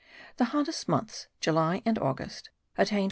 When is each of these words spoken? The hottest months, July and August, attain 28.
The 0.37 0.45
hottest 0.45 0.87
months, 0.89 1.27
July 1.41 1.83
and 1.85 1.99
August, 1.99 2.49
attain 2.75 2.87
28. 2.87 2.99